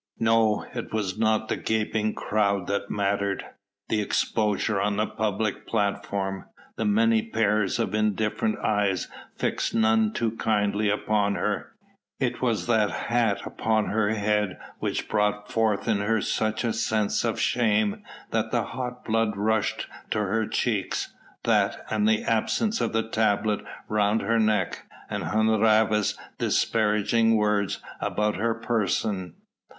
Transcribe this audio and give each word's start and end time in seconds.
No! 0.17 0.65
it 0.73 0.91
was 0.91 1.19
not 1.19 1.47
the 1.47 1.55
gaping 1.55 2.15
crowd 2.15 2.65
that 2.65 2.89
mattered, 2.89 3.45
the 3.87 4.01
exposure 4.01 4.81
on 4.81 4.97
the 4.97 5.05
public 5.05 5.67
platform, 5.67 6.45
the 6.75 6.85
many 6.85 7.21
pairs 7.21 7.77
of 7.77 7.93
indifferent 7.93 8.57
eyes 8.65 9.07
fixed 9.35 9.75
none 9.75 10.11
too 10.11 10.31
kindly 10.37 10.89
upon 10.89 11.35
her: 11.35 11.73
it 12.19 12.41
was 12.41 12.65
that 12.65 12.89
hat 12.89 13.45
upon 13.45 13.89
her 13.89 14.09
head 14.15 14.57
which 14.79 15.07
brought 15.07 15.51
forth 15.51 15.87
in 15.87 15.99
her 15.99 16.19
such 16.19 16.63
a 16.63 16.73
sense 16.73 17.23
of 17.23 17.39
shame 17.39 18.03
that 18.31 18.49
the 18.49 18.63
hot 18.63 19.05
blood 19.05 19.37
rushed 19.37 19.85
to 20.09 20.17
her 20.17 20.47
cheeks; 20.47 21.13
that, 21.43 21.85
and 21.91 22.09
the 22.09 22.23
absence 22.23 22.81
of 22.81 22.91
the 22.91 23.07
tablet 23.07 23.63
round 23.87 24.21
her 24.23 24.39
neck, 24.39 24.87
and 25.11 25.25
Hun 25.25 25.45
Rhavas' 25.49 26.17
disparaging 26.39 27.35
words 27.37 27.83
about 28.01 28.37
her 28.37 28.55
person. 28.55 29.35